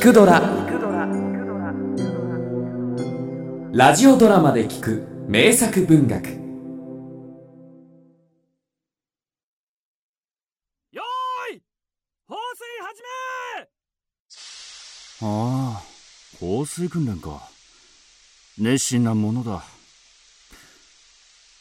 [0.00, 0.40] 聞くドラ」
[3.70, 6.26] ラジオドラマで聞く名作文学。
[10.90, 11.62] よーい
[12.26, 13.02] 放水始
[15.20, 15.28] め！
[15.28, 15.82] ああ
[16.40, 17.50] 放水訓練か。
[18.56, 19.62] 熱心なものだ。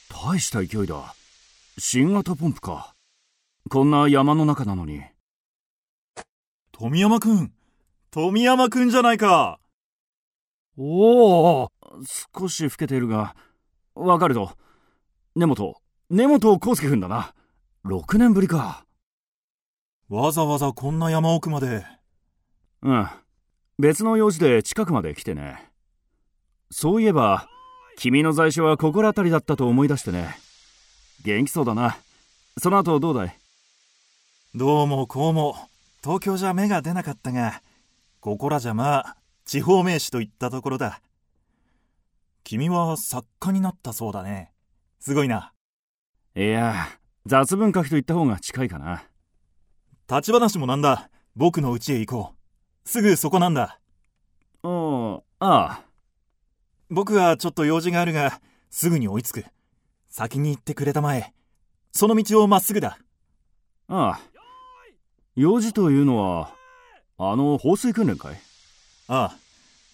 [0.08, 1.14] 大した勢いだ。
[1.78, 2.96] 新型ポンプか。
[3.70, 5.04] こんな山の中なのに。
[6.72, 7.54] 富山くん
[8.12, 9.60] 富山くんじゃないか。
[10.78, 11.72] おお。
[12.38, 13.36] 少し老けているが。
[13.94, 14.54] わかるぞ。
[15.36, 15.76] 根本
[16.10, 17.34] 根本康介くんだな。
[17.86, 18.84] 6年ぶりか。
[20.10, 21.86] わざわざこんな山奥まで。
[22.82, 23.08] うん。
[23.78, 25.70] 別の用事で近くまで来てね。
[26.72, 27.48] そういえば
[27.98, 30.36] 君の在所は心当たりだったと思い出してね。
[31.24, 31.98] 元気そうだな。
[32.58, 33.38] その後どうだい？
[34.56, 35.56] どうもこうも。
[36.04, 37.62] 東京じゃ芽が出なかったが
[38.20, 41.02] ここらじゃまあ地方名士といったところだ。
[42.44, 44.52] 君は作家になったそうだね。
[45.00, 45.54] すごいな。
[46.36, 46.88] いや
[47.26, 49.04] 雑文書きと言った方が近いかな。
[50.10, 51.10] 立ち話もなんだ。
[51.36, 52.34] 僕の家へ行こ
[52.86, 52.90] う。
[52.90, 53.80] すぐそこなんだ。
[54.64, 55.84] おああ。
[56.90, 59.46] 僕はちょっと用事があるがすぐに追いつく。
[60.10, 61.34] 先に行ってくれたまえ。
[61.92, 62.98] その道をまっすぐだ。
[63.88, 64.20] ああ。
[65.36, 66.59] 用事というのは
[67.22, 68.40] あの放水訓練かい？
[69.10, 69.38] ああ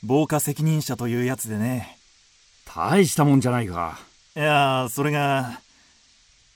[0.03, 1.97] 防火責任者というやつでね。
[2.65, 3.97] 大したもんじゃないか。
[4.35, 5.59] いやそれが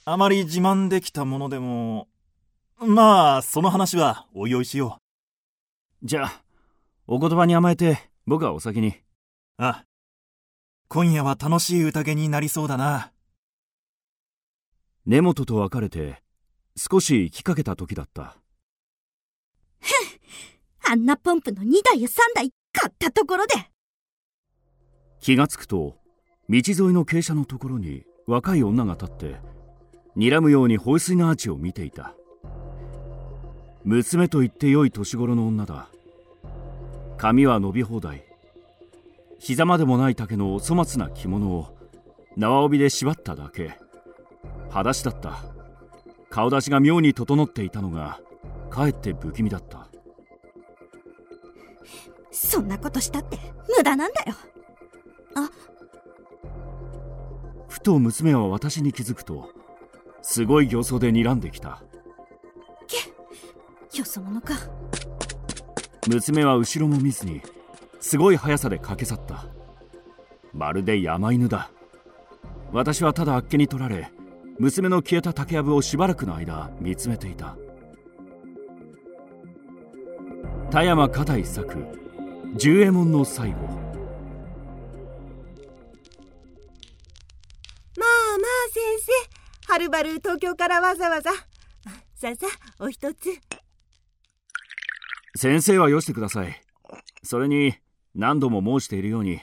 [0.06, 2.08] あまり自慢できたものでも
[2.78, 4.98] まあその話はおいおいしよ
[6.03, 6.42] じゃあ
[7.08, 8.89] お言葉に甘えて僕はお先に。
[8.89, 8.94] う
[9.58, 9.86] あ
[10.88, 13.11] 今夜は楽しい宴になりそうだな。
[15.08, 16.22] 根本と別れて
[16.78, 18.36] 少し行きかけた時だった
[20.92, 23.54] あんなポンプの2台や3台買ったところで。
[25.22, 25.98] 気がつくと
[26.50, 26.64] 道沿い
[26.94, 29.36] の傾斜のところに若い女が立って
[30.17, 32.16] 睨むように放水のアーチを見ていた。
[33.83, 35.89] 娘と言ってよい年頃の女だ。
[37.17, 38.23] 髪は伸び放題。
[39.38, 41.77] 膝までもない丈の粗末な着物を
[42.36, 43.77] 縄帯で縛っただけ。
[44.70, 45.44] 裸足だった。
[46.32, 48.20] 顔出しが妙に整っていたのが
[48.71, 49.89] かえって不気味だった。
[52.42, 53.38] そんなことしたって
[53.77, 54.33] 無駄なんだよ。
[57.67, 59.50] ふと娘は私に気づくと
[60.22, 61.83] すごい形相で睨んできた。
[63.94, 64.54] よそ者か。
[66.08, 67.42] 娘は後ろも見ずに
[68.00, 69.48] すごい速さで駆け去った。
[70.54, 71.70] まるで山犬だ。
[72.71, 74.11] 私はただあっけに取られ
[74.60, 77.58] 娘の消えた竹やぶをしばらくの間見つめていた。
[80.71, 82.08] 田山片一作
[82.55, 83.58] 十右衛門の最後。
[83.58, 83.76] まあま
[87.98, 88.82] あ先
[89.67, 89.71] 生。
[89.71, 91.32] はるばる東京からわざわざ。
[91.32, 92.48] さあさ
[92.80, 93.30] あお一つ。
[95.36, 96.61] 先生はよしてください。
[97.23, 97.76] それに
[98.15, 99.39] 何度も申しているように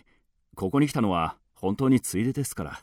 [0.57, 2.81] ここに来たのは本当についでですから。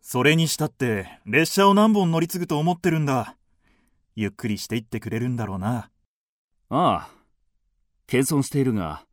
[0.00, 3.36] それにしたって列車を何本乗り継ぐと思ってるんだ。
[4.14, 5.90] ゆっくりしていってくれるんだろうな。
[6.70, 7.15] ああ
[8.06, 9.04] 謙遜しているが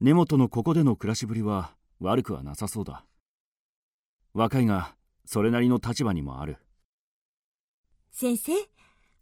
[0.00, 3.04] 根本のここでの暮らしぶりは悪くはなさそうだ。
[4.34, 6.58] 若いがそれなりの立場にもある。
[8.12, 8.52] 先生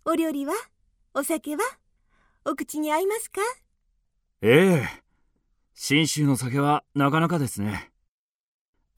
[0.04, 0.52] お料理は？
[1.14, 1.62] お酒は？
[2.44, 3.40] お口に合いますか？
[4.42, 4.88] ええ。
[5.72, 7.90] 信州の酒はなかなかですね。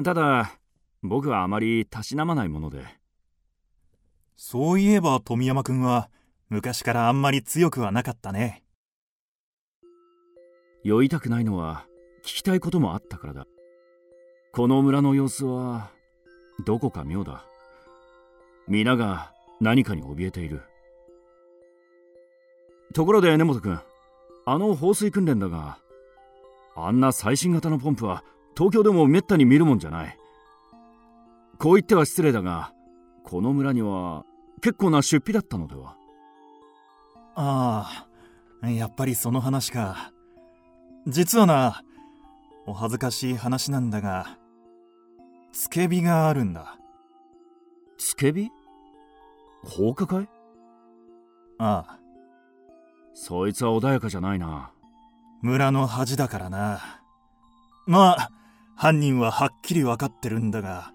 [0.02, 0.58] ただ
[1.02, 2.84] 僕はあまりたしなまないもので。
[4.34, 6.10] そういえば富山くんは
[6.48, 8.64] 昔からあんまり強くはなかったね
[10.86, 11.84] 酔いたくないのは
[12.22, 13.48] 聞きたいこともあったからだ。
[14.52, 15.90] この村の様子は
[16.64, 17.44] どこか妙だ。
[18.68, 20.62] 皆が何かに怯えている。
[22.94, 23.80] ところで根本君
[24.44, 25.78] あの放水訓練だが
[26.76, 28.22] あんな最新型のポンプは
[28.56, 30.16] 東京でもめったに見るもんじゃない。
[31.58, 32.72] こう言っては失礼だが
[33.24, 34.24] この村には
[34.60, 35.96] 結構な出費だったのでは。
[37.34, 38.06] あ
[38.62, 40.12] あやっぱりその話か。
[41.06, 41.82] 実はな
[42.66, 44.38] お恥ずかしい話なんだが
[45.52, 46.76] 付け火があるんだ。
[47.96, 48.50] 付け火？
[49.62, 50.28] 放火かい？
[51.58, 51.98] ああ。
[53.14, 54.70] そいつは穏やかじゃないな。
[55.40, 57.00] 村の恥だからな。
[57.86, 58.30] まあ
[58.74, 60.92] 犯人ははっきり分かってるんだが。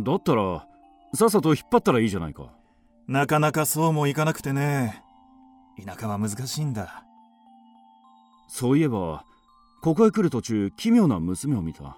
[0.00, 0.66] だったら
[1.14, 2.52] さっさと引っ張ったらいいじゃないか。
[3.06, 5.02] なかなかそうもいかなくてね。
[5.82, 7.04] 田舎は難しいんだ
[8.48, 9.24] そういえば
[9.82, 11.96] ここへ来る途中奇妙な娘を見た。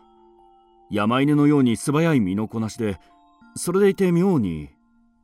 [0.91, 2.99] 山犬のように素早い身のこなしで
[3.55, 4.69] それでいて妙に。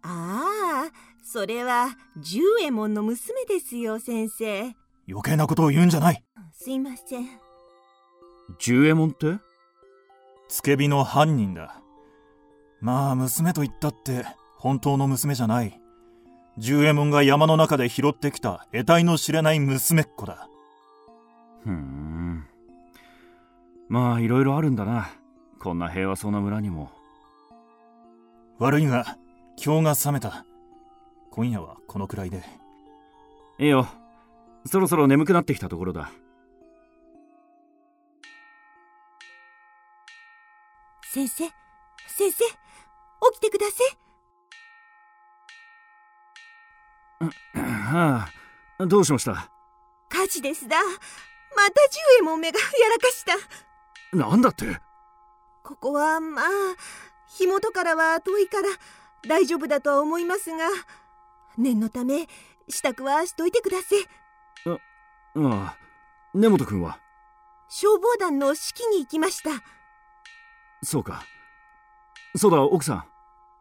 [0.02, 0.90] ああ
[1.24, 4.74] それは十右衛門の娘ですよ先生。
[5.08, 6.24] 余計なことを言うんじゃない。
[6.52, 7.26] すいません。
[8.58, 9.38] 十右衛門って？
[10.48, 11.82] 付け火の犯人だ。
[12.80, 14.24] まあ娘と言ったって
[14.56, 15.80] 本当の娘じゃない。
[16.58, 20.48] 十右衛門が山の中で拾ってきた得体の知れない娘っ子だ
[21.66, 22.46] ふーん。
[23.88, 25.10] まあいろいろあるんだな。
[25.58, 26.92] こんな平和そうな村にも。
[28.58, 29.18] 悪いが
[29.62, 30.46] 今日が覚めた。
[31.32, 32.44] 今夜はこのくらいで。
[33.58, 33.88] いいよ。
[34.64, 36.12] そろそろ眠くなってきたところだ。
[41.12, 41.44] 先生
[42.06, 42.50] 先生起
[43.34, 43.82] きてくださ
[47.24, 47.28] い
[47.58, 48.28] は
[48.78, 48.86] あ。
[48.86, 49.50] どうしました？
[50.10, 50.76] 火事ですだ
[51.56, 54.16] また十右衛門めがやらかした。
[54.16, 54.80] なんだって？
[55.64, 56.44] ここはまあ
[57.26, 58.68] 火元からは遠いから
[59.26, 60.68] 大丈夫だとは思いますが
[61.58, 62.28] 念のため
[62.68, 64.06] 支度はしといてください
[64.68, 65.76] ああ。
[66.32, 67.00] 根本君は？
[67.68, 69.50] 消防団の指揮に行きました。
[70.84, 71.24] そうか。
[72.36, 73.06] そうだ奥さ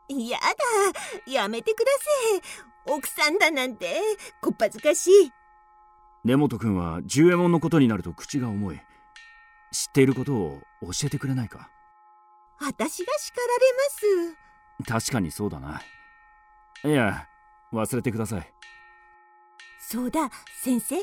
[0.09, 0.19] ん。
[0.27, 1.31] やだ。
[1.31, 3.99] やめてください奥さんだなんて
[4.41, 5.31] こっぱずかしい
[6.25, 8.81] 根本君は十右衛門のことになると口が重い。
[9.71, 11.69] 知っていることを教えてくれないか？
[12.59, 13.63] 私が叱られ
[14.87, 15.05] ます。
[15.07, 15.83] 確かにそうだな。
[16.83, 17.27] いや
[17.71, 18.53] 忘れてください。
[19.79, 20.31] そうだ
[20.63, 20.95] 先生。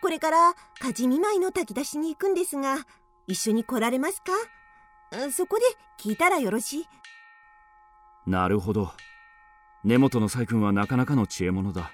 [0.00, 2.78] これから火事見舞いの炊き出しに行くんですが
[3.26, 4.32] 一緒に来られますか？
[5.12, 5.64] うんそこで
[5.98, 6.88] 聞いたらよろしい。
[8.26, 8.92] なるほど。
[9.82, 11.92] 根本の細君はなかなかの知恵者だ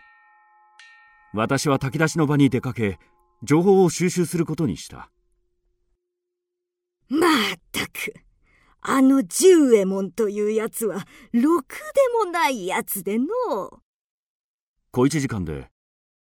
[1.32, 2.98] 私は炊き出しの場に出かけ
[3.42, 5.10] 情報を収集することにした。
[7.08, 7.30] まっ
[7.72, 8.14] たく。
[8.82, 13.26] あの十右衛門というやつはろくでもないやつでの。
[14.90, 15.70] 小一時間で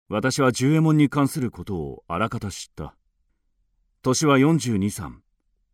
[0.10, 2.96] 私は十右衛門に関することをあらかた知った。
[4.02, 5.12] 年は42歳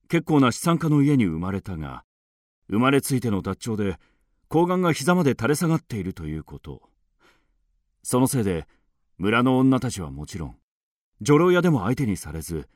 [0.07, 2.03] 結構な資産家の家に生まれたが
[2.69, 3.97] 生まれついての脱腸で
[4.49, 6.81] 睾丸が膝まで垂れ下がっているということ。
[8.03, 8.67] そのせいで
[9.17, 10.57] 村の女たちはもちろん
[11.21, 12.67] 女郎屋でも相手にされず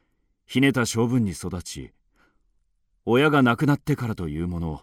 [0.46, 1.92] ひねた性分に育ち
[3.06, 4.82] 親が亡くなってからというもの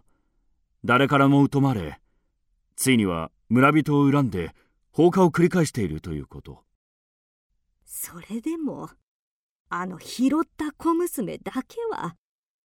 [0.84, 2.00] 誰からも疎まれ
[2.76, 4.54] ついには村人を恨んで
[4.92, 6.62] 放火を繰り返しているということ。
[7.84, 8.90] それでも
[9.68, 12.16] あの拾った小娘だけは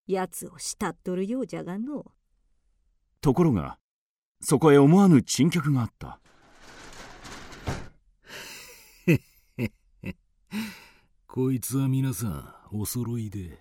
[0.08, 2.06] 奴を慕っとるようじゃがの。
[3.22, 3.78] ところが
[4.42, 6.20] そこへ思わぬ珍客があった
[11.28, 13.60] こいつは皆さんお揃いで。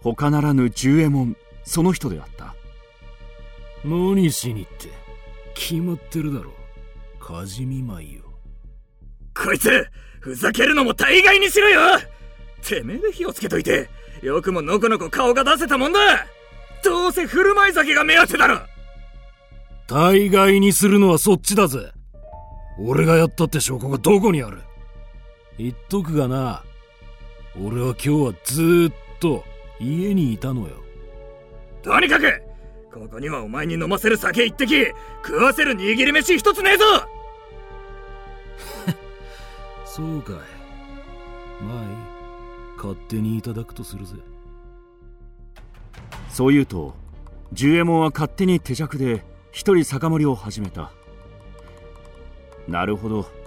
[0.00, 2.54] 他ならぬ十右衛門その人であった。
[3.84, 4.88] 何しにって
[5.54, 6.52] 決まってるだろ
[7.20, 8.22] 火事見舞いよ。
[9.34, 9.86] こいつ
[10.20, 11.98] ふざけるのも大概にしろよ。
[12.62, 13.88] てめえで火をつけといて
[14.22, 16.26] よくものこのこ顔が出せたもんだ。
[16.84, 18.60] どうせ振る舞い酒が目当てだろ。
[19.86, 21.92] 大概にするのはそっちだぜ。
[22.78, 24.62] 俺がやったって証拠がどこにある
[25.62, 26.64] 言っとくがな。
[27.64, 29.44] 俺は今日はずーっと
[29.78, 30.70] 家にいたのよ。
[31.82, 32.42] とにかく
[32.92, 34.86] ここにはお前に飲ませる酒一滴
[35.24, 36.84] 食わせる握り飯一つねえぞ。
[39.86, 40.34] そうかい。
[41.62, 41.88] まあいい。
[42.76, 44.16] 勝手にいただくとするぜ。
[46.28, 46.96] そう言うと
[47.52, 50.90] 十右衛門は勝手に手酌で一人酒盛りを始めた。
[52.66, 53.41] なるほど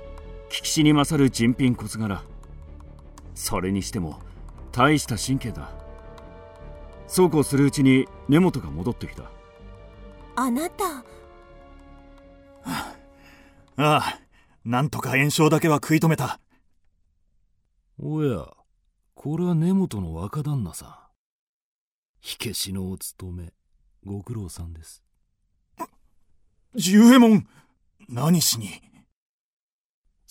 [0.56, 2.24] 聞きしに勝る人品小柄
[3.34, 4.22] それにしても
[4.72, 5.70] 大した神経だ。
[7.08, 9.24] そうこうするうちに根本が戻ってきた。
[10.38, 10.86] あなた。
[12.66, 12.94] あ
[13.76, 14.20] あ
[14.64, 16.40] なんとか炎症だけは食い止めた。
[18.02, 18.48] おや
[19.14, 20.96] これは根本の若旦那さん。
[22.22, 23.52] 火消しのお勤め
[24.06, 25.04] ご苦労さんです。
[26.76, 27.46] 十右衛門
[28.08, 28.85] 何しに？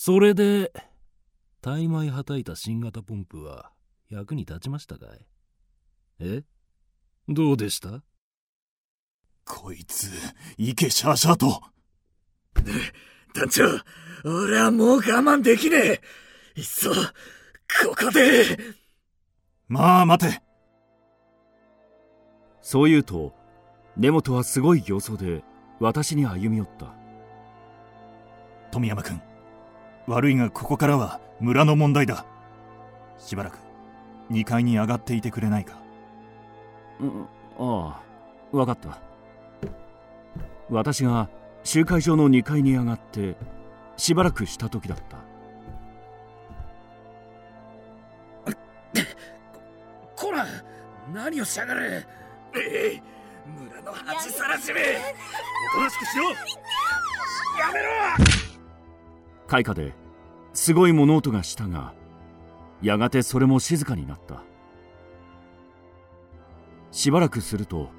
[0.06, 0.70] それで
[1.62, 3.70] 大枚はたいた新型ポンプは
[4.10, 5.26] 役に立ちましたかい？
[6.20, 6.42] え？
[7.26, 8.02] どうでした？
[9.46, 10.10] こいつ
[10.58, 11.58] 池シャーシャーと。
[13.34, 13.64] 団長
[14.26, 16.00] 俺はもう我慢できねえ。
[16.54, 16.96] いっそこ
[17.98, 18.58] こで。
[19.68, 20.42] まあ待て。
[22.60, 23.32] そう言うと
[23.96, 25.42] 根本はすごい形相で
[25.80, 26.94] 私に歩み寄った。
[28.70, 29.18] 富山君
[30.06, 32.24] 悪いがここからは村の問題だ。
[33.18, 33.58] しばらく
[34.30, 35.78] 2階に上がっていてくれないか。
[37.00, 37.26] うん
[37.58, 38.02] ああ
[38.52, 38.98] 分かった。
[40.70, 41.28] 私が
[41.62, 43.36] 集会場の2階に上がって
[43.96, 45.18] しばらくした時だった。
[50.16, 50.46] こら
[51.12, 52.06] 何をしやがる。
[52.56, 53.02] ええ
[53.46, 54.80] 村の恥さらしめ。
[55.74, 56.30] おとなしくしろ。
[56.30, 56.36] や
[57.72, 58.43] めろ
[59.46, 59.94] 開花で
[60.52, 61.92] すごい物音がしたが
[62.82, 64.42] やがてそれも静かになった。
[66.90, 67.90] しばらくすると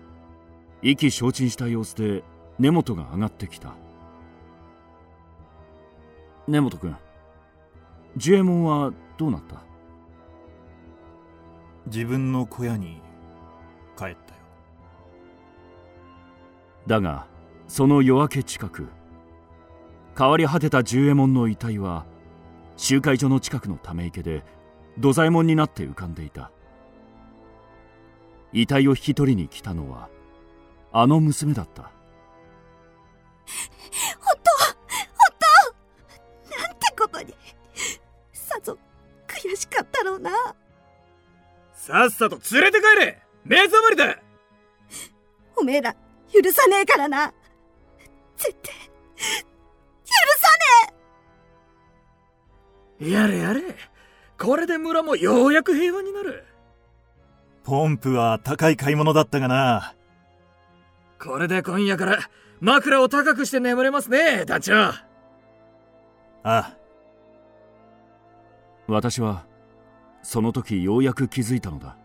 [0.81, 2.23] 意気消沈した様子で
[2.59, 3.75] 根本が上がってきた。
[6.47, 6.95] 根本君
[8.17, 9.63] 寿右衛門はどうなった？
[11.87, 13.01] 自分の小屋に
[13.97, 14.15] 帰ったよ。
[16.87, 17.27] だが
[17.67, 18.87] その夜明け近く
[20.17, 22.05] 変わり果てた十右衛門の遺体は
[22.77, 24.43] 集会所の近くのため池で
[24.97, 26.51] 土左衛門になって浮かんでいた。
[28.53, 30.09] 遺体を引き取りに来たのは
[30.93, 31.83] あの娘だった。
[31.83, 31.91] 本
[34.41, 34.51] 当
[35.13, 35.33] 本
[36.49, 37.33] 当なんてことに
[38.31, 38.77] さぞ
[39.27, 40.31] 悔しかったろうな。
[41.73, 44.17] さっさと連れて帰れ目覚まりだ。
[45.57, 45.93] おめえら
[46.31, 47.33] 許さねえからな。
[48.37, 48.73] 絶対
[52.99, 53.61] やれやれ。
[54.37, 56.45] これで村もようやく平和になる。
[57.63, 59.95] ポンプは高い買い物だったがな。
[61.19, 62.19] これで今夜から
[62.59, 65.03] 枕を高くして眠れますね団長あ
[66.43, 66.77] あ。
[68.87, 69.45] 私は
[70.21, 71.97] その時ようやく気づいたのだ。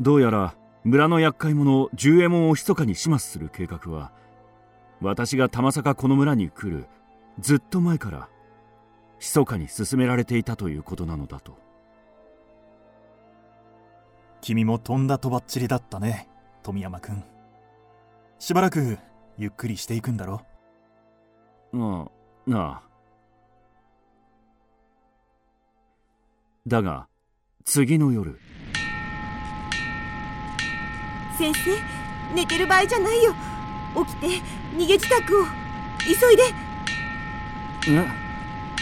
[0.00, 0.54] どうやら
[0.84, 4.12] 村の厄介者十右衛門を密かに始末する計画は
[5.00, 6.86] 私がたまさかこの村に来る
[7.38, 8.28] ずっと前から
[9.22, 11.56] 密かに進められていたということなのだと。
[14.40, 16.28] 君もとんだとばっちりだったね
[16.64, 17.22] 富山君。
[18.40, 18.98] しばらく
[19.38, 20.42] ゆっくりしていくんだろ？
[21.74, 22.08] あ
[22.48, 22.88] あなあ。
[26.66, 27.06] だが
[27.64, 28.40] 次の夜。
[31.38, 31.70] 先生
[32.34, 33.32] 寝てる場合じゃないよ。
[34.04, 34.26] 起きて
[34.76, 35.46] 逃げ支度を。
[36.00, 36.42] 急いで。
[37.88, 38.21] え？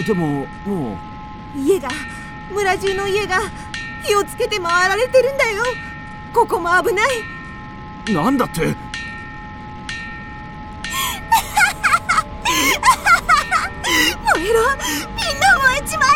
[0.07, 0.99] でもも
[1.55, 1.89] 家が
[2.51, 3.41] 村中の家が
[4.03, 5.63] 火をつけて回られてるんだよ。
[6.33, 7.07] ここも危ない。
[8.09, 8.61] うなんだって？
[8.61, 8.75] 燃
[14.49, 16.09] えろみんな燃えちまえ。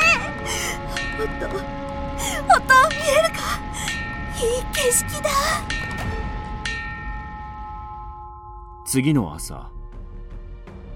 [1.23, 1.59] 音音
[2.89, 3.41] 見えるか？
[4.41, 5.31] いい景色だ。
[8.87, 9.71] 次の朝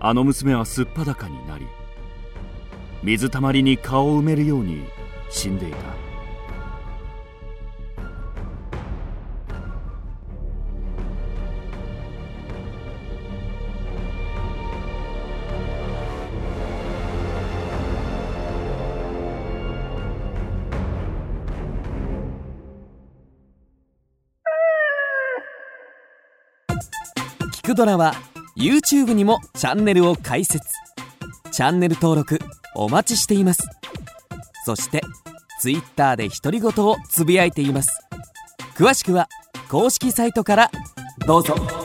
[0.01, 1.67] あの娘はすっぱだかになり
[3.03, 4.85] 水たまりに顔を埋めるように
[5.31, 5.79] 死んでいた。
[27.53, 28.15] 聞くドラは
[28.57, 30.67] YouTube にもチャンネルを開設。
[31.53, 32.39] チャンネル登録
[32.79, 33.69] お待ちしています。
[34.65, 35.03] そして
[35.61, 38.01] ツイッターで独り言をつぶやいています。
[38.77, 39.29] 詳しくは
[39.69, 40.71] 公式サイトから
[41.27, 41.78] どうぞ。